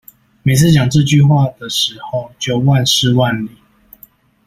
[0.41, 3.51] 每次講這句話的時候就萬試萬靈